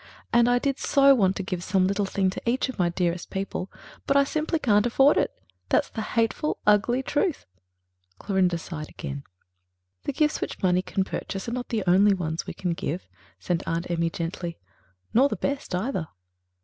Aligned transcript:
And 0.33 0.49
I 0.49 0.57
did 0.57 0.79
so 0.79 1.13
want 1.13 1.35
to 1.35 1.43
give 1.43 1.63
some 1.63 1.85
little 1.85 2.07
thing 2.07 2.31
to 2.31 2.41
each 2.49 2.69
of 2.69 2.79
my 2.79 2.89
dearest 2.89 3.29
people. 3.29 3.71
But 4.07 4.17
I 4.17 4.23
simply 4.23 4.57
can't 4.57 4.87
afford 4.87 5.15
it... 5.15 5.31
that's 5.69 5.89
the 5.89 6.01
hateful, 6.01 6.57
ugly 6.65 7.03
truth." 7.03 7.45
Clorinda 8.17 8.57
sighed 8.57 8.89
again. 8.89 9.21
"The 10.05 10.13
gifts 10.13 10.41
which 10.41 10.63
money 10.63 10.81
can 10.81 11.03
purchase 11.03 11.47
are 11.47 11.51
not 11.53 11.69
the 11.69 11.83
only 11.85 12.15
ones 12.15 12.47
we 12.47 12.53
can 12.55 12.73
give," 12.73 13.05
said 13.39 13.61
Aunt 13.67 13.91
Emmy 13.91 14.09
gently, 14.09 14.57
"nor 15.13 15.29
the 15.29 15.35
best, 15.35 15.75
either." 15.75 16.07